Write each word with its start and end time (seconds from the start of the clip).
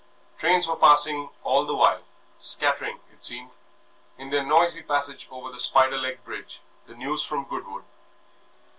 Trains 0.39 0.67
were 0.67 0.75
passing 0.77 1.29
all 1.43 1.63
the 1.63 1.75
while, 1.75 2.01
scattering, 2.39 3.01
it 3.13 3.23
seemed, 3.23 3.51
in 4.17 4.31
their 4.31 4.41
noisy 4.43 4.81
passage 4.81 5.27
over 5.29 5.51
the 5.51 5.59
spider 5.59 5.97
legged 5.99 6.23
bridge, 6.23 6.59
the 6.87 6.95
news 6.95 7.23
from 7.23 7.43
Goodwood. 7.43 7.83